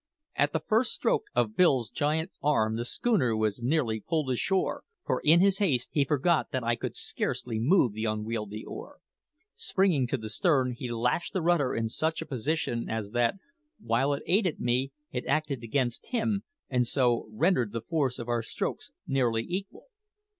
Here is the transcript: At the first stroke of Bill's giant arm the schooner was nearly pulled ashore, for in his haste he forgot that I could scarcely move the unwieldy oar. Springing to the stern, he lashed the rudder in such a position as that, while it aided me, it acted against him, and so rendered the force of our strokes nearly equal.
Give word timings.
At 0.35 0.51
the 0.51 0.59
first 0.59 0.93
stroke 0.93 1.25
of 1.35 1.55
Bill's 1.55 1.91
giant 1.91 2.31
arm 2.41 2.75
the 2.75 2.85
schooner 2.85 3.37
was 3.37 3.61
nearly 3.61 3.99
pulled 3.99 4.31
ashore, 4.31 4.81
for 5.05 5.21
in 5.23 5.41
his 5.41 5.59
haste 5.59 5.89
he 5.91 6.05
forgot 6.05 6.49
that 6.49 6.63
I 6.63 6.75
could 6.75 6.95
scarcely 6.95 7.59
move 7.59 7.93
the 7.93 8.05
unwieldy 8.05 8.65
oar. 8.65 8.97
Springing 9.53 10.07
to 10.07 10.17
the 10.17 10.31
stern, 10.31 10.71
he 10.71 10.91
lashed 10.91 11.33
the 11.33 11.41
rudder 11.43 11.75
in 11.75 11.87
such 11.87 12.19
a 12.19 12.25
position 12.25 12.89
as 12.89 13.11
that, 13.11 13.35
while 13.79 14.11
it 14.13 14.23
aided 14.25 14.59
me, 14.59 14.91
it 15.11 15.27
acted 15.27 15.61
against 15.61 16.07
him, 16.07 16.45
and 16.67 16.87
so 16.87 17.27
rendered 17.31 17.71
the 17.71 17.81
force 17.83 18.17
of 18.17 18.27
our 18.27 18.41
strokes 18.41 18.91
nearly 19.05 19.45
equal. 19.47 19.85